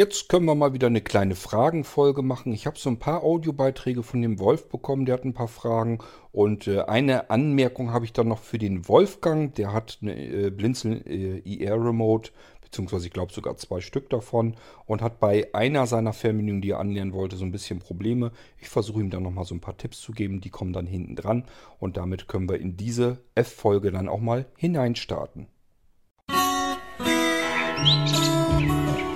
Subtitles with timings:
[0.00, 2.54] Jetzt können wir mal wieder eine kleine Fragenfolge machen.
[2.54, 5.98] Ich habe so ein paar Audiobeiträge von dem Wolf bekommen, der hat ein paar Fragen.
[6.32, 9.54] Und äh, eine Anmerkung habe ich dann noch für den Wolfgang.
[9.56, 12.30] Der hat eine äh, Blinzeln äh, IR Remote,
[12.62, 14.54] beziehungsweise ich glaube sogar zwei Stück davon.
[14.86, 18.32] Und hat bei einer seiner Fernbedienungen, die er anlernen wollte, so ein bisschen Probleme.
[18.56, 20.40] Ich versuche ihm dann nochmal so ein paar Tipps zu geben.
[20.40, 21.44] Die kommen dann hinten dran.
[21.78, 25.48] Und damit können wir in diese F-Folge dann auch mal hineinstarten.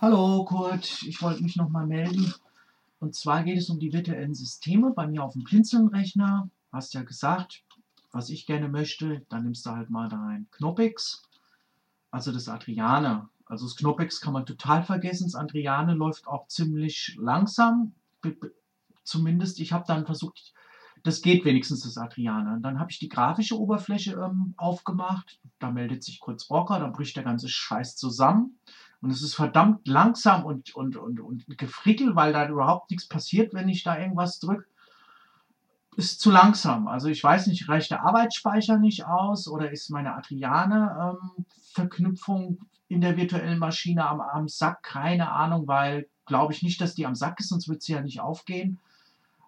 [0.00, 2.32] Hallo Kurt, ich wollte mich nochmal melden.
[3.00, 6.48] Und zwar geht es um die virtuellen Systeme bei mir auf dem Blinzeln-Rechner.
[6.70, 7.64] Hast ja gesagt,
[8.12, 11.24] was ich gerne möchte, dann nimmst du halt mal dein Knoppix,
[12.12, 13.28] also das Adriane.
[13.46, 17.92] Also das Knoppix kann man total vergessen, das Adriane läuft auch ziemlich langsam.
[19.02, 20.54] Zumindest, ich habe dann versucht,
[21.02, 22.52] das geht wenigstens das Adriane.
[22.52, 25.40] Und dann habe ich die grafische Oberfläche ähm, aufgemacht.
[25.58, 28.60] Da meldet sich kurz Rocker, dann bricht der ganze Scheiß zusammen.
[29.00, 33.54] Und es ist verdammt langsam und, und, und, und gefrickel, weil da überhaupt nichts passiert,
[33.54, 34.64] wenn ich da irgendwas drücke.
[35.96, 36.88] Ist zu langsam.
[36.88, 43.00] Also ich weiß nicht, reicht der Arbeitsspeicher nicht aus oder ist meine Adriane-Verknüpfung ähm, in
[43.00, 44.82] der virtuellen Maschine am, am Sack?
[44.82, 48.00] Keine Ahnung, weil glaube ich nicht, dass die am Sack ist, sonst wird sie ja
[48.00, 48.78] nicht aufgehen.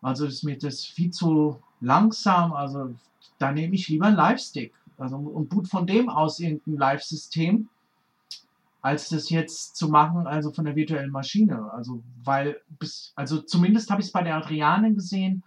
[0.02, 2.52] Also ist mir das viel zu langsam.
[2.52, 2.94] Also
[3.38, 4.74] da nehme ich lieber einen Live-Stick.
[4.98, 7.68] Also und boot von dem aus irgendein Live-System
[8.82, 11.70] als das jetzt zu machen, also von der virtuellen Maschine.
[11.72, 15.42] Also, weil, bis, also zumindest habe ich es bei der Adriane gesehen,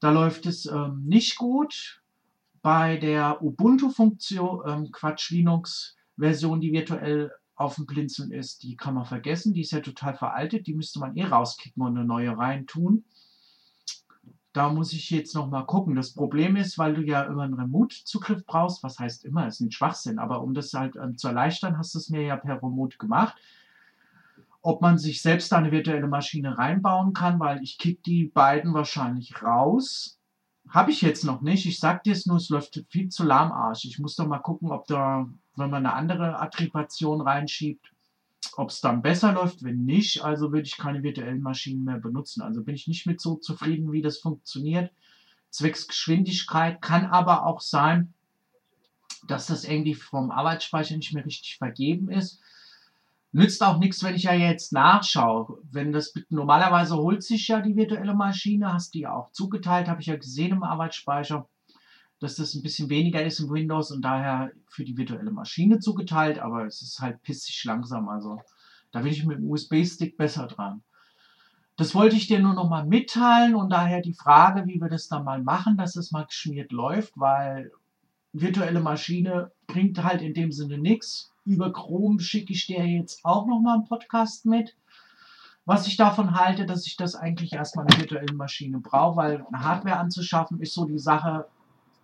[0.00, 2.02] da läuft es ähm, nicht gut.
[2.60, 9.04] Bei der Ubuntu-Funktion, ähm, Quatsch, Linux-Version, die virtuell auf dem Blinzeln ist, die kann man
[9.04, 13.04] vergessen, die ist ja total veraltet, die müsste man eh rauskicken und eine neue reintun.
[14.52, 15.94] Da muss ich jetzt noch mal gucken.
[15.94, 19.72] Das Problem ist, weil du ja immer einen Remote-Zugriff brauchst, was heißt immer, ist ein
[19.72, 22.98] Schwachsinn, aber um das halt ähm, zu erleichtern, hast du es mir ja per Remote
[22.98, 23.36] gemacht.
[24.60, 29.42] Ob man sich selbst eine virtuelle Maschine reinbauen kann, weil ich kick die beiden wahrscheinlich
[29.42, 30.18] raus.
[30.68, 31.66] Habe ich jetzt noch nicht.
[31.66, 33.84] Ich sag dir es nur, es läuft viel zu lahmarsch.
[33.86, 35.26] Ich muss doch mal gucken, ob da,
[35.56, 37.90] wenn man eine andere Attribation reinschiebt,
[38.56, 42.42] ob es dann besser läuft, wenn nicht, also würde ich keine virtuellen Maschinen mehr benutzen.
[42.42, 44.92] Also bin ich nicht mit so zufrieden, wie das funktioniert.
[45.50, 48.14] Zwecks Geschwindigkeit kann aber auch sein,
[49.26, 52.40] dass das irgendwie vom Arbeitsspeicher nicht mehr richtig vergeben ist.
[53.34, 55.58] Nützt auch nichts, wenn ich ja jetzt nachschaue.
[55.70, 60.00] Wenn das normalerweise holt sich ja die virtuelle Maschine, hast die ja auch zugeteilt, habe
[60.02, 61.48] ich ja gesehen im Arbeitsspeicher
[62.22, 66.38] dass das ein bisschen weniger ist im Windows und daher für die virtuelle Maschine zugeteilt,
[66.38, 68.08] aber es ist halt pissig langsam.
[68.08, 68.40] Also
[68.92, 70.84] da bin ich mit dem USB-Stick besser dran.
[71.76, 75.08] Das wollte ich dir nur noch mal mitteilen und daher die Frage, wie wir das
[75.08, 77.72] dann mal machen, dass es mal geschmiert läuft, weil
[78.32, 81.32] virtuelle Maschine bringt halt in dem Sinne nichts.
[81.44, 84.76] Über Chrome schicke ich dir jetzt auch noch mal einen Podcast mit.
[85.64, 89.64] Was ich davon halte, dass ich das eigentlich erstmal eine virtuelle Maschine brauche, weil eine
[89.64, 91.46] Hardware anzuschaffen ist so die Sache,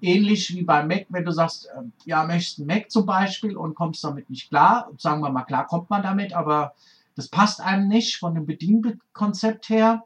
[0.00, 3.74] ähnlich wie beim Mac, wenn du sagst, äh, ja, möchtest einen Mac zum Beispiel und
[3.74, 6.74] kommst damit nicht klar, sagen wir mal, klar kommt man damit, aber
[7.16, 10.04] das passt einem nicht von dem Bedienkonzept her,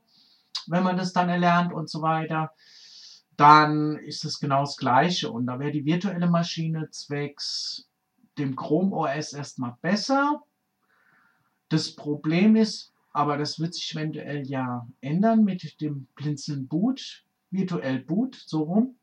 [0.67, 2.53] wenn man das dann erlernt und so weiter,
[3.37, 5.31] dann ist es genau das Gleiche.
[5.31, 7.89] Und da wäre die virtuelle Maschine zwecks
[8.39, 10.43] dem Chrome OS erstmal besser.
[11.69, 17.99] Das Problem ist, aber das wird sich eventuell ja ändern mit dem Blinzeln Boot, virtuell
[17.99, 18.97] Boot, so rum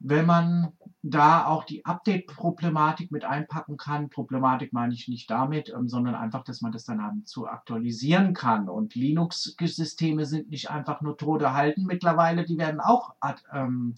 [0.00, 0.72] wenn man
[1.02, 4.10] da auch die Update-Problematik mit einpacken kann.
[4.10, 8.68] Problematik meine ich nicht damit, ähm, sondern einfach, dass man das dann zu aktualisieren kann.
[8.68, 13.14] Und Linux-Systeme sind nicht einfach nur tot erhalten mittlerweile, die werden auch
[13.52, 13.94] ähm,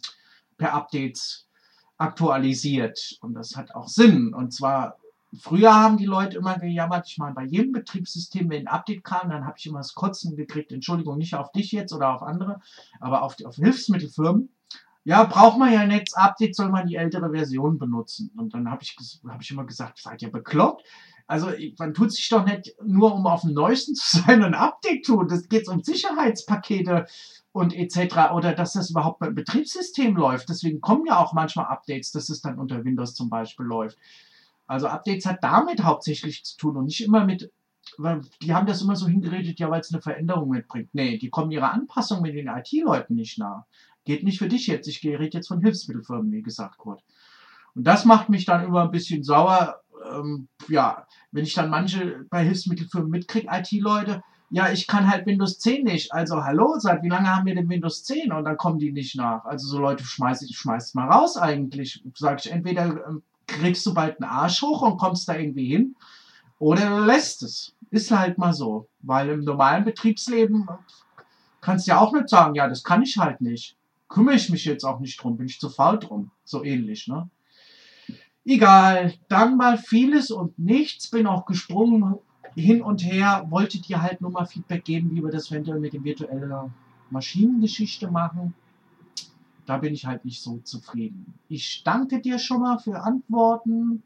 [0.58, 1.48] per Updates
[1.98, 3.18] aktualisiert.
[3.20, 4.32] Und das hat auch Sinn.
[4.32, 4.98] Und zwar,
[5.40, 9.30] früher haben die Leute immer gejammert, ich meine, bei jedem Betriebssystem, wenn ein Update kam,
[9.30, 12.60] dann habe ich immer das Kotzen gekriegt, Entschuldigung, nicht auf dich jetzt oder auf andere,
[13.00, 14.50] aber auf, die, auf Hilfsmittelfirmen
[15.04, 18.30] ja, braucht man ja Netz-Update, soll man die ältere Version benutzen.
[18.36, 18.96] Und dann habe ich,
[19.26, 20.84] hab ich immer gesagt, seid ihr bekloppt?
[21.26, 25.06] Also man tut sich doch nicht nur, um auf dem Neuesten zu sein, ein Update
[25.06, 25.28] tun.
[25.28, 27.06] Das geht um Sicherheitspakete
[27.52, 28.32] und etc.
[28.34, 30.48] Oder dass das überhaupt beim Betriebssystem läuft.
[30.48, 33.98] Deswegen kommen ja auch manchmal Updates, dass es dann unter Windows zum Beispiel läuft.
[34.66, 37.52] Also Updates hat damit hauptsächlich zu tun und nicht immer mit,
[37.98, 40.90] weil die haben das immer so hingeredet, ja, weil es eine Veränderung mitbringt.
[40.92, 43.66] Nee, die kommen ihrer Anpassung mit den IT-Leuten nicht nah.
[44.04, 44.88] Geht nicht für dich jetzt.
[44.88, 47.02] Ich rede jetzt von Hilfsmittelfirmen, wie gesagt, Kurt.
[47.74, 49.80] Und das macht mich dann immer ein bisschen sauer.
[50.12, 55.58] Ähm, ja, wenn ich dann manche bei Hilfsmittelfirmen mitkriege, IT-Leute, ja, ich kann halt Windows
[55.60, 56.12] 10 nicht.
[56.12, 58.32] Also hallo, seit wie lange haben wir denn Windows 10?
[58.32, 59.44] Und dann kommen die nicht nach.
[59.46, 62.04] Also so Leute schmeiß ich, schmeiß mal raus eigentlich.
[62.14, 65.96] Sag ich, entweder ähm, kriegst du bald einen Arsch hoch und kommst da irgendwie hin,
[66.58, 67.74] oder lässt es.
[67.90, 68.88] Ist halt mal so.
[69.00, 70.68] Weil im normalen Betriebsleben
[71.60, 73.76] kannst du ja auch nicht sagen, ja, das kann ich halt nicht.
[74.12, 76.30] Kümmere ich mich jetzt auch nicht drum, bin ich zu faul drum.
[76.44, 77.30] So ähnlich, ne?
[78.44, 82.16] Egal, dann mal vieles und nichts, bin auch gesprungen
[82.54, 85.94] hin und her, wollte dir halt nur mal Feedback geben, wie wir das eventuell mit
[85.94, 86.74] dem virtuellen
[87.08, 88.52] Maschinengeschichte machen.
[89.64, 91.32] Da bin ich halt nicht so zufrieden.
[91.48, 94.02] Ich danke dir schon mal für Antworten.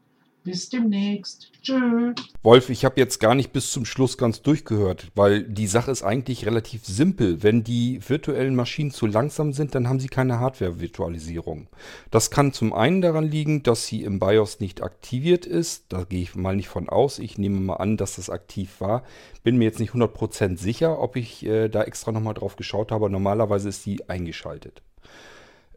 [0.47, 1.51] Bis demnächst.
[1.61, 2.13] Tschö.
[2.41, 6.03] Wolf, ich habe jetzt gar nicht bis zum Schluss ganz durchgehört, weil die Sache ist
[6.03, 7.43] eigentlich relativ simpel.
[7.43, 11.67] Wenn die virtuellen Maschinen zu langsam sind, dann haben sie keine Hardware-Virtualisierung.
[12.11, 15.87] Das kann zum einen daran liegen, dass sie im BIOS nicht aktiviert ist.
[15.89, 17.19] Da gehe ich mal nicht von aus.
[17.19, 19.03] Ich nehme mal an, dass das aktiv war.
[19.43, 23.09] Bin mir jetzt nicht 100% sicher, ob ich äh, da extra nochmal drauf geschaut habe.
[23.09, 24.81] Normalerweise ist sie eingeschaltet.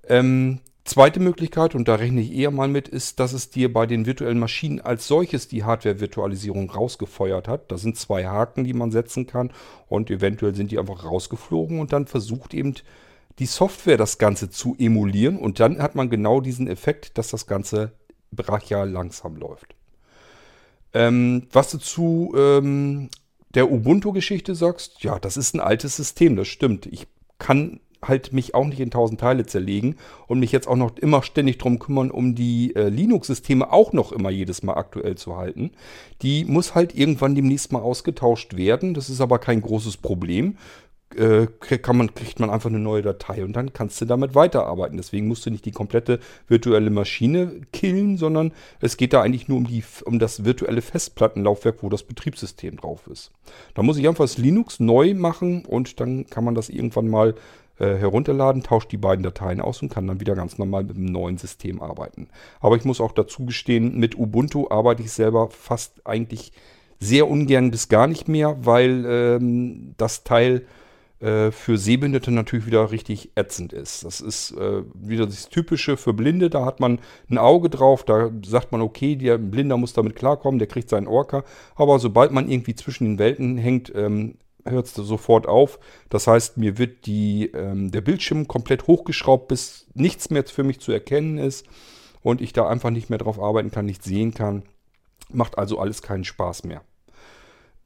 [0.06, 3.86] Ähm, Zweite Möglichkeit, und da rechne ich eher mal mit, ist, dass es dir bei
[3.86, 7.70] den virtuellen Maschinen als solches die Hardware-Virtualisierung rausgefeuert hat.
[7.70, 9.52] Da sind zwei Haken, die man setzen kann
[9.88, 12.74] und eventuell sind die einfach rausgeflogen und dann versucht eben
[13.38, 17.46] die Software das Ganze zu emulieren und dann hat man genau diesen Effekt, dass das
[17.46, 17.92] Ganze
[18.32, 19.74] brachial langsam läuft.
[20.92, 23.10] Ähm, was du zu ähm,
[23.54, 26.86] der Ubuntu-Geschichte sagst, ja, das ist ein altes System, das stimmt.
[26.86, 27.06] Ich
[27.38, 31.22] kann halt mich auch nicht in tausend Teile zerlegen und mich jetzt auch noch immer
[31.22, 35.72] ständig drum kümmern, um die äh, Linux-Systeme auch noch immer jedes Mal aktuell zu halten.
[36.22, 38.94] Die muss halt irgendwann demnächst mal ausgetauscht werden.
[38.94, 40.56] Das ist aber kein großes Problem.
[41.16, 41.48] Äh,
[41.78, 44.96] kann man, kriegt man einfach eine neue Datei und dann kannst du damit weiterarbeiten.
[44.96, 49.58] Deswegen musst du nicht die komplette virtuelle Maschine killen, sondern es geht da eigentlich nur
[49.58, 53.32] um, die, um das virtuelle Festplattenlaufwerk, wo das Betriebssystem drauf ist.
[53.74, 57.34] Da muss ich einfach das Linux neu machen und dann kann man das irgendwann mal
[57.80, 61.06] äh, herunterladen, tauscht die beiden Dateien aus und kann dann wieder ganz normal mit dem
[61.06, 62.28] neuen System arbeiten.
[62.60, 66.52] Aber ich muss auch dazu gestehen, mit Ubuntu arbeite ich selber fast eigentlich
[67.00, 70.66] sehr ungern bis gar nicht mehr, weil ähm, das Teil
[71.20, 74.04] äh, für Sehbehinderte natürlich wieder richtig ätzend ist.
[74.04, 76.50] Das ist äh, wieder das Typische für Blinde.
[76.50, 76.98] Da hat man
[77.30, 81.06] ein Auge drauf, da sagt man, okay, der Blinder muss damit klarkommen, der kriegt seinen
[81.06, 81.44] Orca.
[81.74, 85.78] Aber sobald man irgendwie zwischen den Welten hängt, ähm, hört es sofort auf.
[86.08, 90.80] Das heißt, mir wird die, ähm, der Bildschirm komplett hochgeschraubt, bis nichts mehr für mich
[90.80, 91.66] zu erkennen ist
[92.22, 94.64] und ich da einfach nicht mehr drauf arbeiten kann, nicht sehen kann.
[95.32, 96.82] Macht also alles keinen Spaß mehr.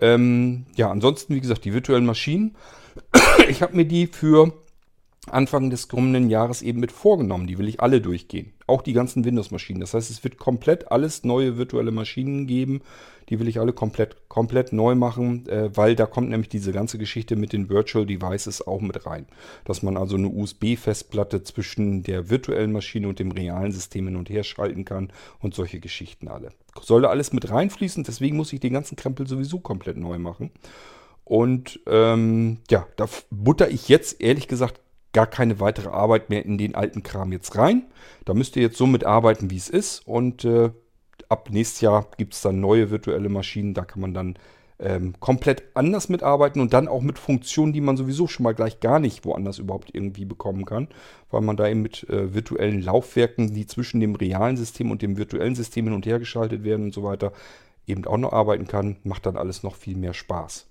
[0.00, 2.56] Ähm, ja, ansonsten, wie gesagt, die virtuellen Maschinen.
[3.48, 4.52] ich habe mir die für
[5.30, 7.46] Anfang des kommenden Jahres eben mit vorgenommen.
[7.46, 8.52] Die will ich alle durchgehen.
[8.66, 9.80] Auch die ganzen Windows-Maschinen.
[9.80, 12.82] Das heißt, es wird komplett alles neue virtuelle Maschinen geben.
[13.30, 16.98] Die will ich alle komplett, komplett neu machen, äh, weil da kommt nämlich diese ganze
[16.98, 19.26] Geschichte mit den Virtual Devices auch mit rein.
[19.64, 24.28] Dass man also eine USB-Festplatte zwischen der virtuellen Maschine und dem realen System hin und
[24.28, 25.10] her schalten kann
[25.40, 26.50] und solche Geschichten alle.
[26.82, 30.50] Soll alles mit reinfließen, deswegen muss ich den ganzen Krempel sowieso komplett neu machen.
[31.24, 34.80] Und ähm, ja, da butter ich jetzt ehrlich gesagt
[35.14, 37.84] gar keine weitere Arbeit mehr in den alten Kram jetzt rein.
[38.26, 40.06] Da müsst ihr jetzt so mitarbeiten, wie es ist.
[40.06, 40.70] Und äh,
[41.30, 43.72] ab nächstes Jahr gibt es dann neue virtuelle Maschinen.
[43.72, 44.34] Da kann man dann
[44.78, 48.80] ähm, komplett anders mitarbeiten und dann auch mit Funktionen, die man sowieso schon mal gleich
[48.80, 50.88] gar nicht woanders überhaupt irgendwie bekommen kann,
[51.30, 55.16] weil man da eben mit äh, virtuellen Laufwerken, die zwischen dem realen System und dem
[55.16, 57.32] virtuellen System hin und her geschaltet werden und so weiter,
[57.86, 58.96] eben auch noch arbeiten kann.
[59.04, 60.66] Macht dann alles noch viel mehr Spaß.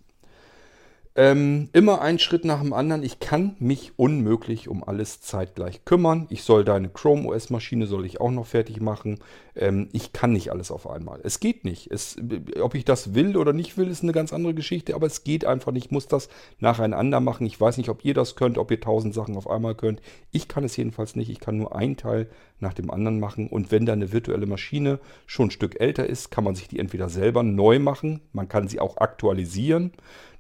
[1.16, 3.04] Ähm, immer ein Schritt nach dem anderen.
[3.04, 6.26] Ich kann mich unmöglich um alles zeitgleich kümmern.
[6.32, 9.20] Ich soll deine Chrome OS Maschine soll ich auch noch fertig machen.
[9.56, 11.20] Ähm, ich kann nicht alles auf einmal.
[11.24, 11.92] Es geht nicht.
[11.92, 12.18] Es,
[12.60, 14.96] ob ich das will oder nicht will, ist eine ganz andere Geschichte.
[14.96, 15.86] Aber es geht einfach nicht.
[15.86, 16.30] Ich muss das
[16.60, 17.46] nacheinander machen.
[17.46, 20.02] Ich weiß nicht, ob ihr das könnt, ob ihr tausend Sachen auf einmal könnt.
[20.32, 21.30] Ich kann es jedenfalls nicht.
[21.30, 22.28] Ich kann nur einen Teil
[22.60, 23.50] nach dem anderen machen.
[23.50, 26.80] Und wenn da eine virtuelle Maschine schon ein Stück älter ist, kann man sich die
[26.80, 28.22] entweder selber neu machen.
[28.32, 29.92] Man kann sie auch aktualisieren.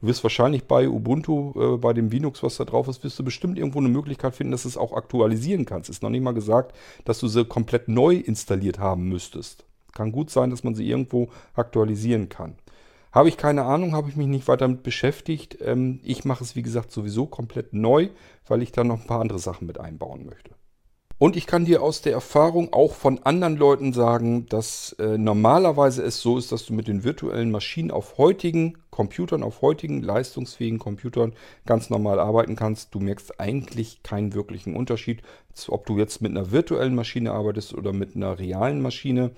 [0.03, 3.23] Du wirst wahrscheinlich bei Ubuntu, äh, bei dem Linux, was da drauf ist, wirst du
[3.23, 5.89] bestimmt irgendwo eine Möglichkeit finden, dass du es auch aktualisieren kannst.
[5.89, 9.63] Ist noch nicht mal gesagt, dass du sie komplett neu installiert haben müsstest.
[9.93, 12.57] Kann gut sein, dass man sie irgendwo aktualisieren kann.
[13.13, 15.59] Habe ich keine Ahnung, habe ich mich nicht weiter damit beschäftigt.
[15.61, 18.09] Ähm, ich mache es, wie gesagt, sowieso komplett neu,
[18.45, 20.53] weil ich da noch ein paar andere Sachen mit einbauen möchte.
[21.23, 26.03] Und ich kann dir aus der Erfahrung auch von anderen Leuten sagen, dass äh, normalerweise
[26.03, 30.79] es so ist, dass du mit den virtuellen Maschinen auf heutigen Computern, auf heutigen leistungsfähigen
[30.79, 31.31] Computern
[31.65, 32.93] ganz normal arbeiten kannst.
[32.93, 35.21] Du merkst eigentlich keinen wirklichen Unterschied,
[35.69, 39.31] ob du jetzt mit einer virtuellen Maschine arbeitest oder mit einer realen Maschine.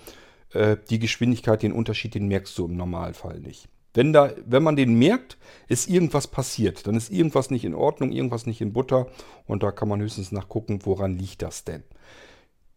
[0.53, 3.69] Äh, die Geschwindigkeit, den Unterschied, den merkst du im Normalfall nicht.
[3.95, 5.37] Wenn, da, wenn man den merkt,
[5.67, 6.85] ist irgendwas passiert.
[6.85, 9.07] Dann ist irgendwas nicht in Ordnung, irgendwas nicht in Butter.
[9.47, 11.83] Und da kann man höchstens nachgucken, woran liegt das denn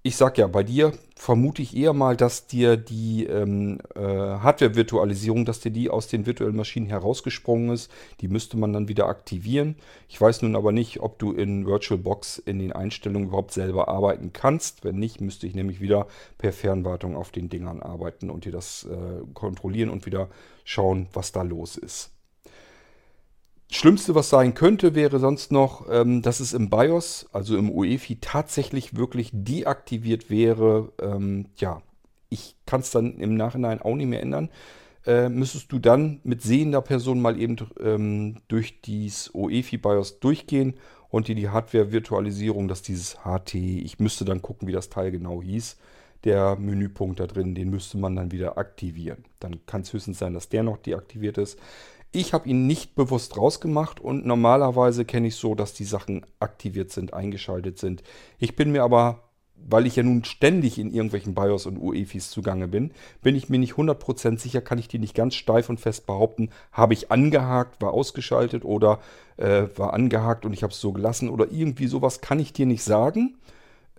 [0.09, 5.45] ich sag ja, bei dir vermute ich eher mal, dass dir die ähm, äh, Hardware-Virtualisierung,
[5.45, 7.91] dass dir die aus den virtuellen Maschinen herausgesprungen ist.
[8.21, 9.75] Die müsste man dann wieder aktivieren.
[10.09, 14.33] Ich weiß nun aber nicht, ob du in VirtualBox in den Einstellungen überhaupt selber arbeiten
[14.33, 14.85] kannst.
[14.85, 16.07] Wenn nicht, müsste ich nämlich wieder
[16.39, 20.29] per Fernwartung auf den Dingern arbeiten und dir das äh, kontrollieren und wieder
[20.69, 22.11] schauen, was da los ist.
[23.71, 28.19] Schlimmste, was sein könnte, wäre sonst noch, ähm, dass es im BIOS, also im UEFI,
[28.21, 30.93] tatsächlich wirklich deaktiviert wäre.
[31.01, 31.83] Ähm, ja,
[32.29, 34.51] ich kann es dann im Nachhinein auch nicht mehr ändern.
[35.07, 40.75] Äh, müsstest du dann mit sehender Person mal eben ähm, durch dieses UEFI-BIOS durchgehen
[41.09, 45.43] und dir die Hardware-Virtualisierung, dass dieses HT, ich müsste dann gucken, wie das Teil genau
[45.43, 45.79] hieß,
[46.25, 49.25] der Menüpunkt da drin, den müsste man dann wieder aktivieren.
[49.41, 51.59] Dann kann es höchstens sein, dass der noch deaktiviert ist.
[52.11, 56.91] Ich habe ihn nicht bewusst rausgemacht und normalerweise kenne ich so, dass die Sachen aktiviert
[56.91, 58.03] sind, eingeschaltet sind.
[58.39, 62.67] Ich bin mir aber, weil ich ja nun ständig in irgendwelchen BIOS und UEFIs zugange
[62.67, 66.07] bin, bin ich mir nicht 100% sicher, kann ich die nicht ganz steif und fest
[66.07, 69.01] behaupten, habe ich angehakt, war ausgeschaltet oder
[69.37, 72.65] äh, war angehakt und ich habe es so gelassen oder irgendwie sowas kann ich dir
[72.65, 73.37] nicht sagen,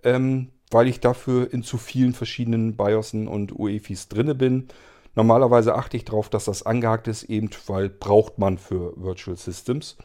[0.02, 4.68] ähm, weil ich dafür in zu vielen verschiedenen BIOSen und UEFIs drinne bin
[5.14, 9.96] Normalerweise achte ich darauf, dass das angehakt ist, eben weil braucht man für Virtual Systems.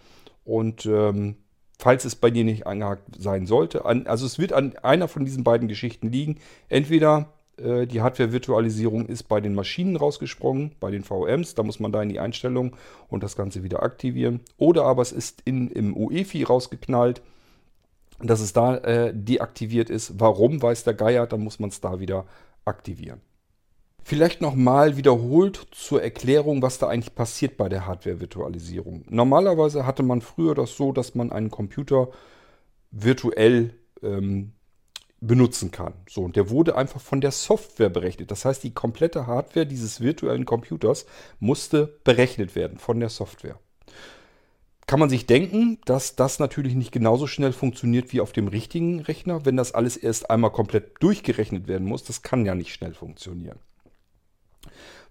[0.43, 1.35] Und ähm,
[1.77, 5.25] falls es bei dir nicht angehakt sein sollte, an, also es wird an einer von
[5.25, 6.39] diesen beiden Geschichten liegen.
[6.69, 11.91] Entweder äh, die Hardware-Virtualisierung ist bei den Maschinen rausgesprungen, bei den VMs, da muss man
[11.91, 12.75] da in die Einstellung
[13.07, 14.41] und das Ganze wieder aktivieren.
[14.57, 17.21] Oder aber es ist in, im UEFI rausgeknallt,
[18.19, 20.19] dass es da äh, deaktiviert ist.
[20.19, 22.25] Warum, weiß der Geier, dann muss man es da wieder
[22.63, 23.21] aktivieren.
[24.03, 29.03] Vielleicht nochmal wiederholt zur Erklärung, was da eigentlich passiert bei der Hardware-Virtualisierung.
[29.09, 32.09] Normalerweise hatte man früher das so, dass man einen Computer
[32.91, 34.53] virtuell ähm,
[35.21, 35.93] benutzen kann.
[36.07, 38.29] So, und der wurde einfach von der Software berechnet.
[38.29, 41.07] Das heißt, die komplette Hardware dieses virtuellen Computers
[41.39, 43.59] musste berechnet werden von der Software.
[44.87, 48.99] Kann man sich denken, dass das natürlich nicht genauso schnell funktioniert wie auf dem richtigen
[48.99, 52.03] Rechner, wenn das alles erst einmal komplett durchgerechnet werden muss.
[52.03, 53.57] Das kann ja nicht schnell funktionieren.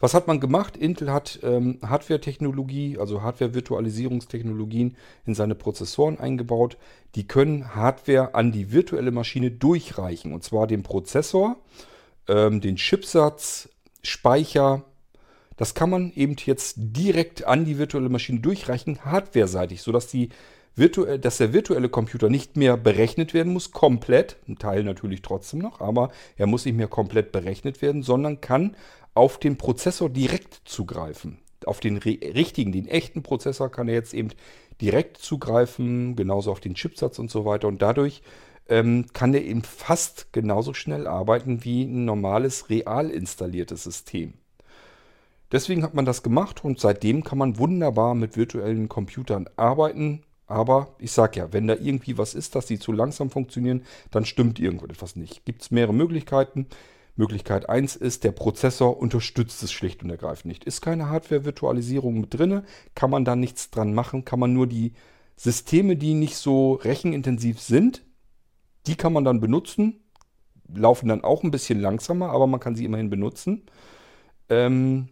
[0.01, 0.77] Was hat man gemacht?
[0.77, 6.77] Intel hat ähm, Hardware-Technologie, also Hardware-Virtualisierungstechnologien in seine Prozessoren eingebaut.
[7.15, 10.33] Die können Hardware an die virtuelle Maschine durchreichen.
[10.33, 11.57] Und zwar den Prozessor,
[12.29, 13.69] ähm, den Chipsatz,
[14.03, 14.85] Speicher.
[15.57, 20.31] Das kann man eben jetzt direkt an die virtuelle Maschine durchreichen, hardware-seitig, sodass die
[20.75, 25.61] virtuell, dass der virtuelle Computer nicht mehr berechnet werden muss, komplett, ein Teil natürlich trotzdem
[25.61, 28.77] noch, aber er muss nicht mehr komplett berechnet werden, sondern kann
[29.15, 31.39] auf den Prozessor direkt zugreifen.
[31.67, 34.31] Auf den richtigen, den echten Prozessor kann er jetzt eben
[34.81, 37.69] direkt zugreifen, genauso auf den Chipsatz und so weiter.
[37.69, 38.23] Und dadurch
[38.69, 44.35] ähm, kann er eben fast genauso schnell arbeiten wie ein normales real installiertes System.
[45.53, 50.23] Deswegen hat man das gemacht und seitdem kann man wunderbar mit virtuellen Computern arbeiten.
[50.47, 54.25] Aber ich sage ja, wenn da irgendwie was ist, dass die zu langsam funktionieren, dann
[54.25, 55.45] stimmt irgendetwas nicht.
[55.45, 56.67] Gibt es mehrere Möglichkeiten.
[57.17, 60.65] Möglichkeit 1 ist, der Prozessor unterstützt es schlicht und ergreifend nicht.
[60.65, 62.63] Ist keine Hardware-Virtualisierung mit drin,
[62.95, 64.93] kann man da nichts dran machen, kann man nur die
[65.37, 68.03] Systeme, die nicht so rechenintensiv sind,
[68.87, 70.01] die kann man dann benutzen,
[70.73, 73.63] laufen dann auch ein bisschen langsamer, aber man kann sie immerhin benutzen.
[74.49, 75.09] Ähm,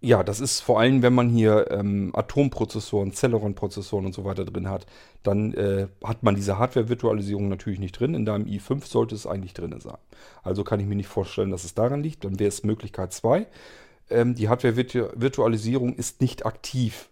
[0.00, 4.68] ja, das ist vor allem, wenn man hier ähm, Atomprozessoren, Celeron-Prozessoren und so weiter drin
[4.68, 4.86] hat,
[5.24, 8.14] dann äh, hat man diese Hardware-Virtualisierung natürlich nicht drin.
[8.14, 9.98] In deinem i5 sollte es eigentlich drin sein.
[10.44, 12.24] Also kann ich mir nicht vorstellen, dass es daran liegt.
[12.24, 13.46] Dann wäre es Möglichkeit 2.
[14.10, 17.08] Ähm, die Hardware-Virtualisierung ist nicht aktiv.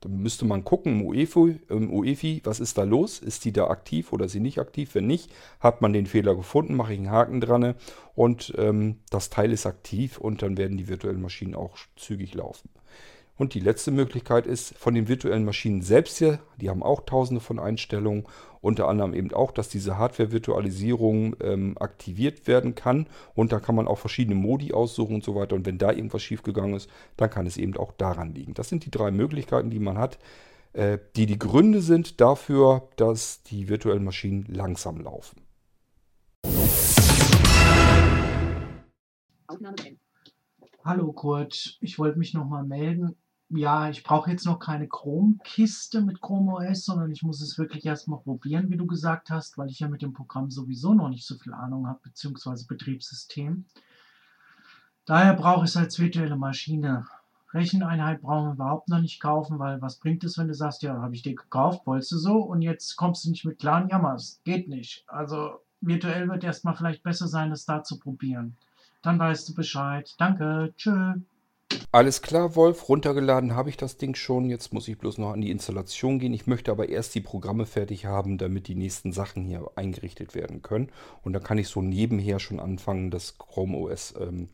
[0.00, 3.18] Dann müsste man gucken im UEFI, im UEFI, was ist da los?
[3.18, 4.94] Ist die da aktiv oder ist sie nicht aktiv?
[4.94, 7.74] Wenn nicht, hat man den Fehler gefunden, mache ich einen Haken dran
[8.14, 12.68] und ähm, das Teil ist aktiv und dann werden die virtuellen Maschinen auch zügig laufen.
[13.38, 17.40] Und die letzte Möglichkeit ist von den virtuellen Maschinen selbst hier, die haben auch tausende
[17.40, 18.26] von Einstellungen,
[18.60, 23.86] unter anderem eben auch, dass diese Hardware-Virtualisierung ähm, aktiviert werden kann und da kann man
[23.86, 27.46] auch verschiedene Modi aussuchen und so weiter und wenn da irgendwas schiefgegangen ist, dann kann
[27.46, 28.54] es eben auch daran liegen.
[28.54, 30.18] Das sind die drei Möglichkeiten, die man hat,
[30.72, 35.42] äh, die die Gründe sind dafür, dass die virtuellen Maschinen langsam laufen.
[40.84, 43.14] Hallo Kurt, ich wollte mich nochmal melden
[43.50, 47.86] ja, ich brauche jetzt noch keine Chrome-Kiste mit Chrome OS, sondern ich muss es wirklich
[47.86, 51.26] erstmal probieren, wie du gesagt hast, weil ich ja mit dem Programm sowieso noch nicht
[51.26, 53.64] so viel Ahnung habe, beziehungsweise Betriebssystem.
[55.06, 57.06] Daher brauche ich es als virtuelle Maschine
[57.54, 61.00] Recheneinheit brauchen wir überhaupt noch nicht kaufen, weil was bringt es, wenn du sagst, ja,
[61.00, 63.90] habe ich dir gekauft, wolltest du so und jetzt kommst du nicht mit klar und
[63.90, 64.44] jammerst.
[64.44, 65.04] Geht nicht.
[65.08, 68.56] Also virtuell wird erstmal vielleicht besser sein, das da zu probieren.
[69.02, 70.14] Dann weißt du Bescheid.
[70.18, 70.74] Danke.
[70.76, 71.14] Tschö.
[71.90, 72.88] Alles klar, Wolf.
[72.88, 74.50] Runtergeladen habe ich das Ding schon.
[74.50, 76.34] Jetzt muss ich bloß noch an die Installation gehen.
[76.34, 80.62] Ich möchte aber erst die Programme fertig haben, damit die nächsten Sachen hier eingerichtet werden
[80.62, 80.90] können.
[81.22, 84.48] Und dann kann ich so nebenher schon anfangen, das Chrome OS ähm,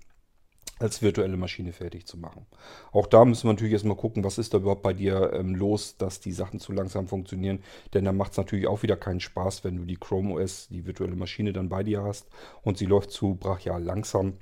[0.79, 2.47] als virtuelle Maschine fertig zu machen.
[2.93, 5.97] Auch da müssen wir natürlich erstmal gucken, was ist da überhaupt bei dir ähm, los,
[5.97, 7.61] dass die Sachen zu langsam funktionieren.
[7.95, 10.87] Denn dann macht es natürlich auch wieder keinen Spaß, wenn du die Chrome OS, die
[10.87, 12.29] virtuelle Maschine dann bei dir hast
[12.63, 14.35] und sie läuft zu brachial langsam.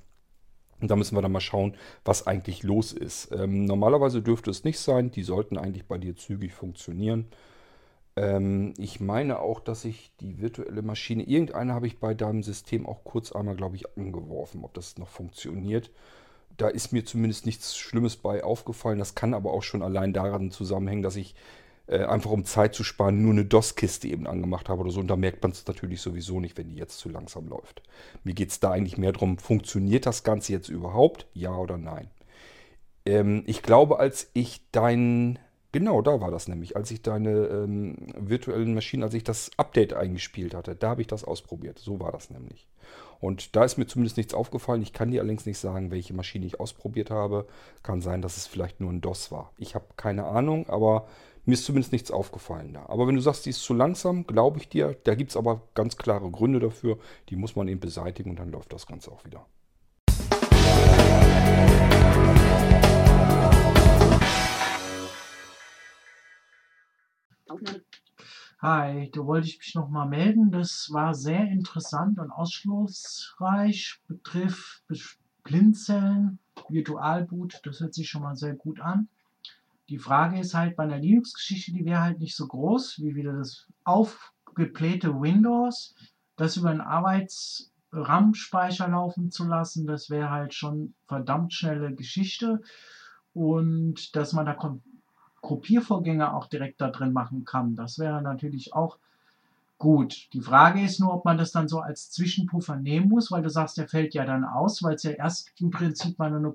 [0.83, 3.31] Und da müssen wir dann mal schauen, was eigentlich los ist.
[3.33, 5.13] Ähm, normalerweise dürfte es nicht sein.
[5.13, 7.29] Die sollten eigentlich bei dir zügig funktionieren.
[8.17, 12.85] Ähm, ich meine auch, dass ich die virtuelle Maschine, irgendeine habe ich bei deinem System
[12.85, 15.91] auch kurz einmal, glaube ich, angeworfen, ob das noch funktioniert.
[16.57, 18.99] Da ist mir zumindest nichts Schlimmes bei aufgefallen.
[18.99, 21.35] Das kann aber auch schon allein daran zusammenhängen, dass ich
[21.87, 25.01] äh, einfach um Zeit zu sparen, nur eine DOS-Kiste eben angemacht habe oder so.
[25.01, 27.83] Und da merkt man es natürlich sowieso nicht, wenn die jetzt zu langsam läuft.
[28.25, 31.27] Mir geht es da eigentlich mehr darum, funktioniert das Ganze jetzt überhaupt?
[31.35, 32.09] Ja oder nein?
[33.05, 35.39] Ähm, ich glaube, als ich dein...
[35.73, 39.95] Genau, da war das nämlich, als ich deine ähm, virtuellen Maschinen, als ich das Update
[39.95, 41.79] eingespielt hatte, da habe ich das ausprobiert.
[41.79, 42.69] So war das nämlich.
[43.21, 44.83] Und da ist mir zumindest nichts aufgefallen.
[44.83, 47.47] Ich kann dir allerdings nicht sagen, welche Maschine ich ausprobiert habe.
[47.83, 49.53] Kann sein, dass es vielleicht nur ein DOS war.
[49.57, 51.07] Ich habe keine Ahnung, aber
[51.45, 52.87] mir ist zumindest nichts aufgefallen da.
[52.87, 54.97] Aber wenn du sagst, die ist zu langsam, glaube ich dir.
[55.05, 56.99] Da gibt es aber ganz klare Gründe dafür.
[57.29, 59.45] Die muss man eben beseitigen und dann läuft das Ganze auch wieder.
[68.61, 70.53] Hi, da wollte ich mich nochmal melden.
[70.53, 74.01] Das war sehr interessant und ausschlussreich.
[74.07, 74.85] Betrifft
[75.43, 77.61] Blinzeln, Virtualboot.
[77.65, 79.09] Das hört sich schon mal sehr gut an.
[79.93, 83.35] Die Frage ist halt bei einer Linux-Geschichte, die wäre halt nicht so groß, wie wieder
[83.35, 85.95] das aufgeblähte Windows,
[86.37, 92.63] das über einen Arbeits-RAM-Speicher laufen zu lassen, das wäre halt schon verdammt schnelle Geschichte.
[93.35, 94.57] Und dass man da
[95.43, 98.97] Kopiervorgänge auch direkt da drin machen kann, das wäre natürlich auch
[99.77, 100.29] gut.
[100.33, 103.51] Die Frage ist nur, ob man das dann so als Zwischenpuffer nehmen muss, weil du
[103.51, 106.55] sagst, der fällt ja dann aus, weil es ja erst im Prinzip mal eine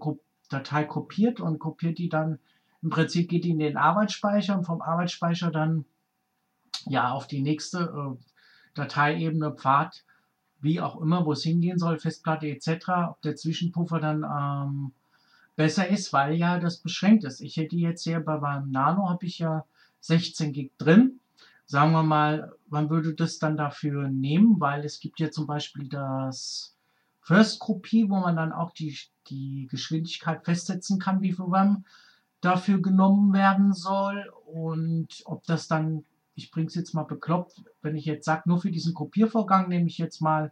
[0.49, 2.39] Datei kopiert und kopiert die dann
[2.81, 5.85] im Prinzip geht die in den Arbeitsspeicher und vom Arbeitsspeicher dann
[6.85, 8.23] ja auf die nächste äh,
[8.75, 10.03] Dateiebene, Pfad,
[10.59, 14.91] wie auch immer, wo es hingehen soll, Festplatte etc., ob der Zwischenpuffer dann ähm,
[15.55, 17.41] besser ist, weil ja das beschränkt ist.
[17.41, 19.65] Ich hätte jetzt hier bei meinem Nano habe ich ja
[20.01, 21.19] 16 Gig drin.
[21.65, 24.59] Sagen wir mal, wann würde das dann dafür nehmen?
[24.59, 26.75] Weil es gibt ja zum Beispiel das
[27.21, 31.83] First Kopie, wo man dann auch die, die Geschwindigkeit festsetzen kann, wie viel RAM
[32.41, 37.95] dafür genommen werden soll und ob das dann, ich bringe es jetzt mal bekloppt, wenn
[37.95, 40.51] ich jetzt sage, nur für diesen Kopiervorgang nehme ich jetzt mal,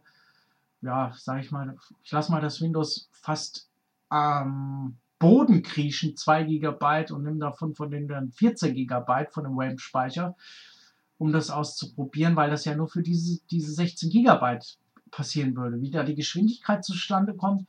[0.82, 3.68] ja, sage ich mal, ich lasse mal das Windows fast
[4.08, 9.44] am ähm, Boden kriechen, 2 GB und nehme davon von den dann 14 GB von
[9.44, 10.36] dem RAM-Speicher,
[11.18, 14.58] um das auszuprobieren, weil das ja nur für diese, diese 16 GB
[15.10, 15.80] passieren würde.
[15.80, 17.66] Wie da die Geschwindigkeit zustande kommt,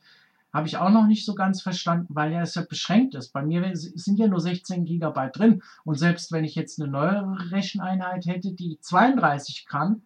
[0.52, 3.32] habe ich auch noch nicht so ganz verstanden, weil ja es ja beschränkt ist.
[3.32, 5.62] Bei mir sind ja nur 16 GB drin.
[5.84, 10.02] Und selbst wenn ich jetzt eine neuere Recheneinheit hätte, die 32 kann,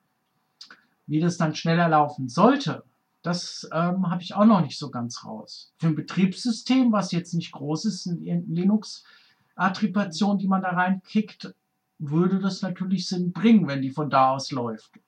[1.07, 2.85] wie das dann schneller laufen sollte,
[3.23, 5.73] das ähm, habe ich auch noch nicht so ganz raus.
[5.79, 11.55] Für ein Betriebssystem, was jetzt nicht groß ist, eine Linux-Attribation, die man da reinkickt,
[11.99, 14.99] würde das natürlich Sinn bringen, wenn die von da aus läuft.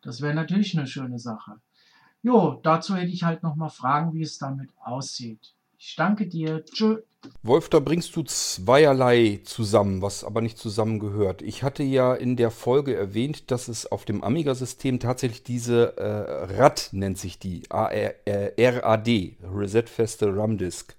[0.00, 1.60] Das wäre natürlich eine schöne Sache.
[2.24, 5.52] Jo, dazu hätte ich halt nochmal Fragen, wie es damit aussieht.
[5.78, 6.64] Ich danke dir.
[6.64, 7.02] Tschö.
[7.42, 11.42] Wolf, da bringst du zweierlei zusammen, was aber nicht zusammengehört.
[11.42, 16.54] Ich hatte ja in der Folge erwähnt, dass es auf dem Amiga-System tatsächlich diese äh,
[16.56, 20.96] RAD nennt sich die, A-R-A-D, Reset-feste RAM-Disk.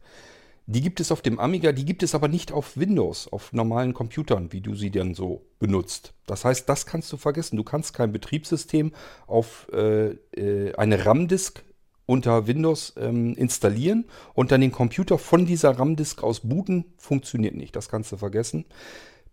[0.67, 3.93] Die gibt es auf dem Amiga, die gibt es aber nicht auf Windows, auf normalen
[3.93, 6.13] Computern, wie du sie dann so benutzt.
[6.25, 7.55] Das heißt, das kannst du vergessen.
[7.55, 8.91] Du kannst kein Betriebssystem
[9.27, 11.63] auf äh, äh, eine RAM-Disk
[12.07, 16.85] unter Windows ähm, installieren und dann den Computer von dieser RAM-Disk aus booten.
[16.97, 18.65] Funktioniert nicht, das kannst du vergessen.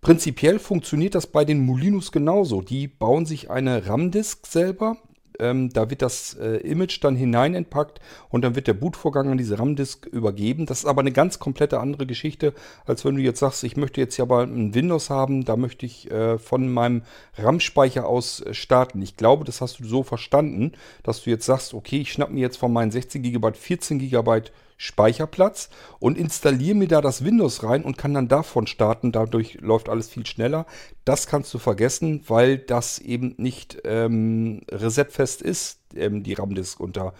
[0.03, 2.61] Prinzipiell funktioniert das bei den Molinos genauso.
[2.61, 4.99] Die bauen sich eine RAM-Disk selber,
[5.39, 9.39] ähm, da wird das äh, Image dann hinein entpackt und dann wird der Bootvorgang an
[9.39, 10.67] diese RAM-Disk übergeben.
[10.67, 12.55] Das ist aber eine ganz komplette andere Geschichte,
[12.87, 15.87] als wenn du jetzt sagst, ich möchte jetzt ja mal ein Windows haben, da möchte
[15.87, 17.03] ich äh, von meinem
[17.37, 19.03] RAM-Speicher aus äh, starten.
[19.03, 22.41] Ich glaube, das hast du so verstanden, dass du jetzt sagst, okay, ich schnapp mir
[22.41, 24.43] jetzt von meinen 16 GB 14 GB
[24.83, 25.69] Speicherplatz
[26.01, 29.13] und installiere mir da das Windows rein und kann dann davon starten.
[29.13, 30.67] Dadurch läuft alles viel schneller.
[31.05, 37.15] Das kannst du vergessen, weil das eben nicht ähm, resetfest ist, ähm, die RAM-Disk unter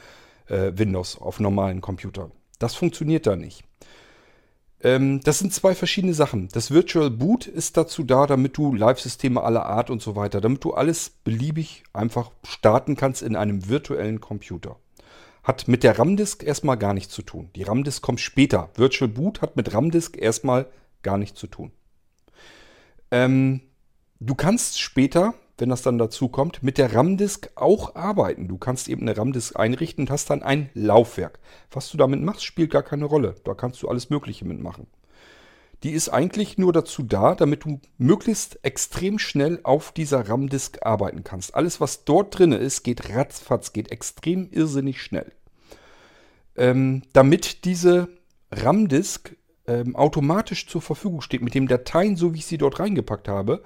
[0.49, 2.33] äh, Windows auf normalen Computern.
[2.59, 3.63] Das funktioniert da nicht.
[4.83, 6.49] Ähm, das sind zwei verschiedene Sachen.
[6.49, 10.65] Das Virtual Boot ist dazu da, damit du Live-Systeme aller Art und so weiter, damit
[10.65, 14.79] du alles beliebig einfach starten kannst in einem virtuellen Computer
[15.43, 17.51] hat mit der RAM-Disk erstmal gar nichts zu tun.
[17.57, 18.71] Die RAM-Disk kommt später.
[18.75, 20.67] Virtual Boot hat mit RAM-Disk erstmal
[21.03, 21.73] gar nichts zu tun.
[23.11, 23.61] Ähm,
[24.21, 28.49] du kannst später, wenn das dann dazu kommt, mit der RAM-Disk auch arbeiten.
[28.49, 31.41] Du kannst eben eine RAM-Disk einrichten und hast dann ein Laufwerk.
[31.71, 33.35] Was du damit machst, spielt gar keine Rolle.
[33.45, 34.87] Da kannst du alles Mögliche mitmachen.
[35.83, 41.25] Die ist eigentlich nur dazu da, damit du möglichst extrem schnell auf dieser RAM-Disk arbeiten
[41.25, 41.55] kannst.
[41.55, 45.33] Alles, was dort drin ist, geht ratzfatz, geht extrem irrsinnig schnell.
[46.57, 48.09] Ähm, damit diese
[48.53, 49.35] RAM-Disk
[49.67, 53.63] ähm, automatisch zur Verfügung steht, mit den Dateien, so wie ich sie dort reingepackt habe,